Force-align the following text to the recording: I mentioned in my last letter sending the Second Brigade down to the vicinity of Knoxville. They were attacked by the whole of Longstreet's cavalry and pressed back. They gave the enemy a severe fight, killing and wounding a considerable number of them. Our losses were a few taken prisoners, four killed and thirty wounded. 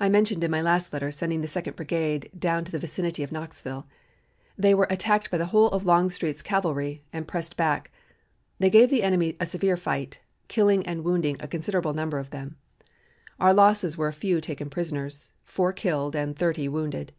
I 0.00 0.08
mentioned 0.08 0.42
in 0.42 0.50
my 0.50 0.60
last 0.60 0.92
letter 0.92 1.12
sending 1.12 1.40
the 1.40 1.46
Second 1.46 1.76
Brigade 1.76 2.28
down 2.36 2.64
to 2.64 2.72
the 2.72 2.78
vicinity 2.80 3.22
of 3.22 3.30
Knoxville. 3.30 3.86
They 4.58 4.74
were 4.74 4.88
attacked 4.90 5.30
by 5.30 5.38
the 5.38 5.46
whole 5.46 5.68
of 5.68 5.84
Longstreet's 5.86 6.42
cavalry 6.42 7.04
and 7.12 7.28
pressed 7.28 7.56
back. 7.56 7.92
They 8.58 8.68
gave 8.68 8.90
the 8.90 9.04
enemy 9.04 9.36
a 9.38 9.46
severe 9.46 9.76
fight, 9.76 10.18
killing 10.48 10.84
and 10.84 11.04
wounding 11.04 11.36
a 11.38 11.46
considerable 11.46 11.94
number 11.94 12.18
of 12.18 12.30
them. 12.30 12.56
Our 13.38 13.54
losses 13.54 13.96
were 13.96 14.08
a 14.08 14.12
few 14.12 14.40
taken 14.40 14.70
prisoners, 14.70 15.30
four 15.44 15.72
killed 15.72 16.16
and 16.16 16.36
thirty 16.36 16.66
wounded. 16.66 17.12